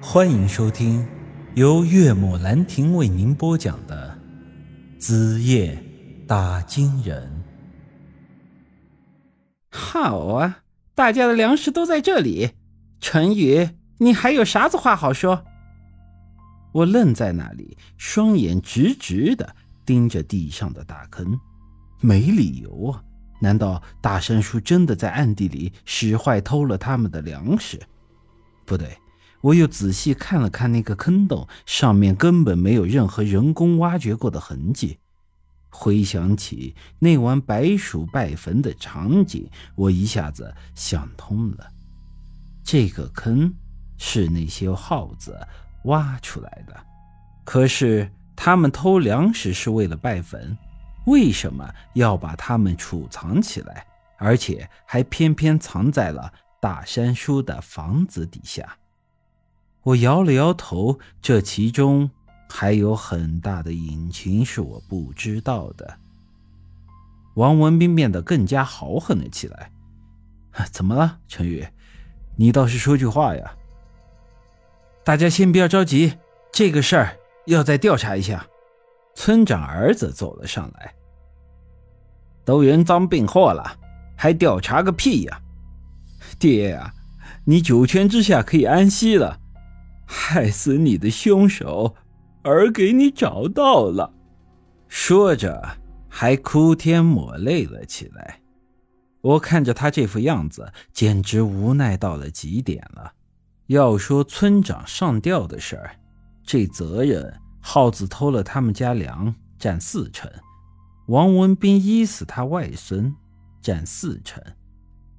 [0.00, 1.06] 欢迎收听
[1.54, 4.18] 由岳母兰亭为您播讲的
[5.00, 5.82] 《子夜
[6.26, 7.44] 打金人》。
[9.76, 10.58] 好啊，
[10.94, 12.50] 大家的粮食都在这里。
[13.00, 15.42] 陈宇，你还有啥子话好说？
[16.72, 19.56] 我愣在那里，双眼直直的
[19.86, 21.40] 盯着地上的大坑。
[22.00, 23.02] 没理由啊！
[23.40, 27.80] 难道大山叔真的在暗地里使坏偷了他们的粮食？
[28.66, 28.94] 不对。
[29.46, 34.98] 我又仔细看了看那个坑洞，上面根本没有任何人工挖掘过的痕迹。
[35.70, 41.70] 回想起那晚白鼠拜坟的场景，我一下子想通了：
[42.64, 43.54] 这个坑
[43.98, 45.38] 是那些耗子
[45.84, 46.74] 挖出来的。
[47.44, 50.58] 可是他们偷粮食是为了拜坟，
[51.06, 53.86] 为什么要把它们储藏起来，
[54.18, 58.76] 而且还偏偏藏在了大山叔的房子底下？
[59.86, 62.10] 我摇了摇头，这其中
[62.48, 65.98] 还有很大的隐情是我不知道的。
[67.34, 69.70] 王文斌变得更加豪横了起来。
[70.72, 71.64] 怎么了，陈宇？
[72.34, 73.54] 你倒是说句话呀！
[75.04, 76.14] 大家先不要着急，
[76.50, 78.44] 这个事儿要再调查一下。
[79.14, 80.94] 村长儿子走了上来。
[82.44, 83.78] 都人赃并获了，
[84.16, 85.40] 还调查个屁呀！
[86.40, 86.92] 爹呀，
[87.44, 89.38] 你九泉之下可以安息了。
[90.06, 91.94] 害死你的凶手，
[92.42, 94.14] 儿给你找到了。
[94.88, 98.40] 说着，还哭天抹泪了起来。
[99.20, 103.12] 我看着他这副样子，简直无奈到了极点了。
[103.66, 105.96] 要说村长上吊的事儿，
[106.44, 110.30] 这责任耗子偷了他们家粮占四成，
[111.08, 113.12] 王文斌医死他外孙
[113.60, 114.40] 占四成，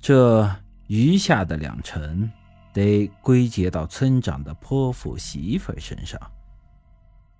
[0.00, 0.50] 这
[0.86, 2.30] 余下的两成。
[2.72, 6.20] 得归结到村长的泼妇媳妇身上。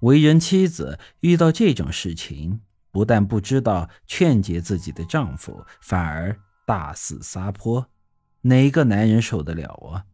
[0.01, 6.35] 为人妻子遇到这种事情，不但不知道劝解自己的丈夫，反而
[6.67, 7.87] 大肆撒泼，
[8.41, 10.05] 哪个男人受得了啊？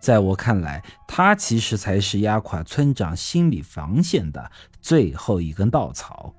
[0.00, 6.34] 在我看来，他其实才是压垮村长心理防线的最后一根稻草。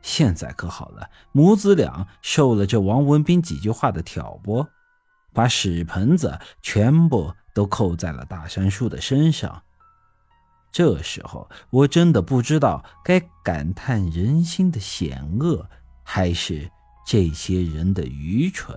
[0.00, 4.66] 现在可好了，母子俩受了这王文斌几句话的挑拨。
[5.38, 9.62] 把屎盆子全部都扣在了大山叔的身上。
[10.72, 15.64] 这时候，我真的不知道该感叹人心的险恶，
[16.02, 16.68] 还是
[17.06, 18.76] 这些人的愚蠢。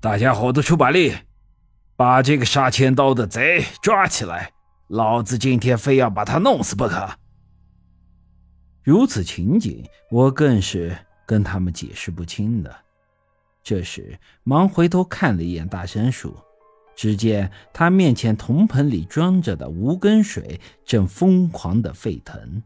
[0.00, 1.14] 大家伙都出把力，
[1.94, 4.50] 把这个杀千刀的贼抓起来！
[4.88, 7.08] 老子今天非要把他弄死不可。
[8.82, 12.76] 如此情景，我更是跟他们解释不清的。
[13.62, 16.34] 这时，忙回头看了一眼大山鼠，
[16.96, 22.62] 只见他面前铜盆里装着的无根水正疯狂的沸腾，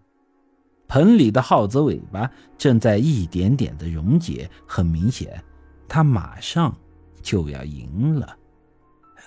[0.88, 5.42] 盆里的耗子尾巴正在一点点的溶解，很明显，
[5.86, 6.74] 他马上
[7.22, 8.36] 就要赢了。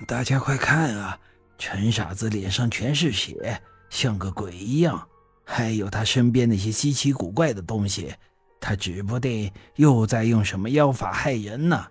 [0.08, 1.20] 大家快看啊，
[1.58, 5.08] 陈傻子脸上全是血，像个鬼一样，
[5.44, 8.14] 还有他身边那些稀奇古怪的东西。
[8.60, 11.88] 他指不定又在用什么妖法害人呢。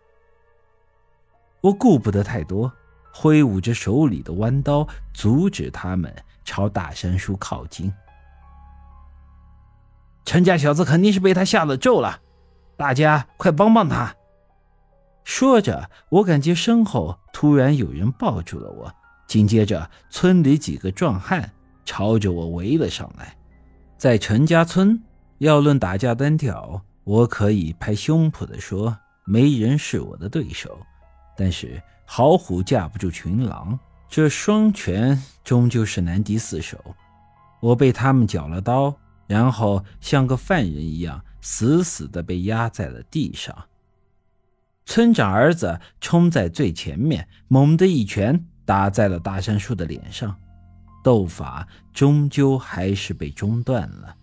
[1.61, 2.73] 我顾不得太多，
[3.13, 6.15] 挥舞着手里的弯刀，阻止他们
[6.45, 7.93] 朝大山叔靠近。
[10.25, 12.21] 陈家小子肯定是被他下了咒了，
[12.77, 14.15] 大家快帮帮他！
[15.25, 18.95] 说着，我感觉身后突然有人抱住了我，
[19.27, 21.51] 紧接着村里几个壮汉
[21.85, 23.37] 朝着我围了上来，
[23.97, 25.03] 在陈家村。
[25.39, 30.79] 要论打架单挑，我可以拍胸脯的说，没人是我的对手。
[31.37, 33.79] 但是好虎架不住群狼，
[34.09, 36.77] 这双拳终究是难敌四手。
[37.61, 38.93] 我被他们缴了刀，
[39.29, 43.57] 然后像个犯人一样死死的被压在了地上。
[44.85, 50.35] 村长儿子冲在最前面，猛地一拳打在了大山叔的脸上，
[51.05, 54.17] 斗法终究还是被中断了。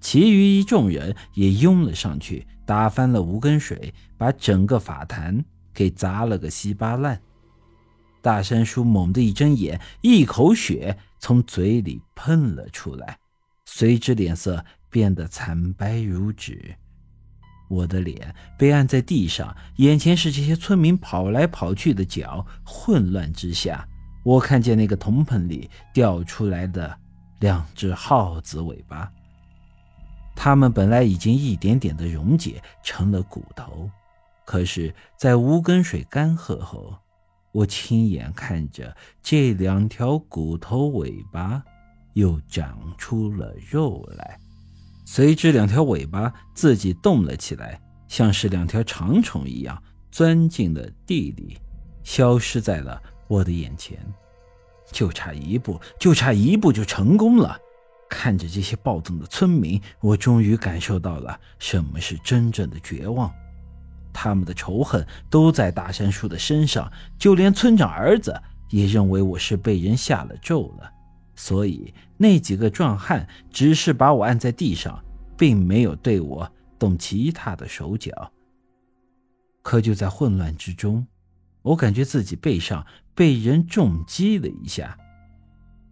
[0.00, 5.44] 其余一众人也拥了上去，打翻了无根水，把整个法坛
[5.74, 7.20] 给砸了个稀巴烂。
[8.22, 13.18] 大山叔猛地一睁眼，一口血从嘴里喷了出来，
[13.64, 16.74] 随之脸色变得惨白如纸。
[17.68, 23.86] 我的脸被按在地上，眼前是这些村民跑来跑去的脚，混乱之下，
[24.24, 26.98] 我看见那个铜盆里掉出来的
[27.38, 29.10] 两只耗子尾巴。
[30.42, 33.90] 他们本来已经一点点的溶解成了骨头，
[34.46, 36.96] 可是，在无根水干涸后，
[37.52, 41.62] 我亲眼看着这两条骨头尾巴
[42.14, 44.38] 又长出了肉来，
[45.04, 47.78] 随之两条尾巴自己动了起来，
[48.08, 51.58] 像是两条长虫一样钻进了地里，
[52.02, 52.98] 消失在了
[53.28, 53.98] 我的眼前。
[54.90, 57.60] 就差一步，就差一步就成功了。
[58.10, 63.32] 看着这些暴动的村民，我终于感受到了什么是真正的绝望。
[64.12, 70.92] 他们的仇恨都在大山叔的身上，就连村长儿子也认为我是被人下了咒了。
[71.36, 75.02] 所以那几个壮汉只是把我按在地上，
[75.38, 78.32] 并没有对我动其他的手脚。
[79.62, 81.06] 可就在混乱之中，
[81.62, 82.84] 我感觉自己背上
[83.14, 84.98] 被人重击了一下。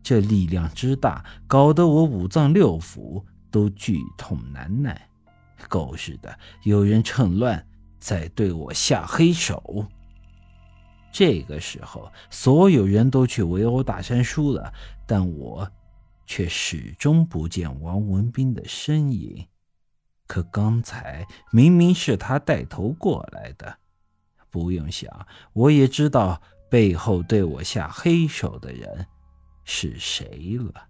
[0.03, 5.09] 这力量之大，搞得我五脏六腑都剧痛难耐。
[5.69, 7.67] 狗日的，有人趁乱
[7.99, 9.87] 在对我下黑手。
[11.11, 14.73] 这个时候，所有人都去围殴大山叔了，
[15.06, 15.69] 但我
[16.27, 19.47] 却始终不见王文斌的身影。
[20.27, 23.79] 可刚才明明是他带头过来的，
[24.50, 26.41] 不用想，我也知道
[26.71, 29.06] 背后对我下黑手的人。
[29.70, 30.88] 是谁了？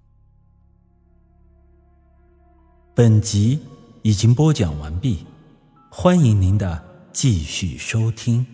[2.94, 3.58] 本集
[4.02, 5.26] 已经播讲完毕，
[5.90, 8.46] 欢迎您的继续收听。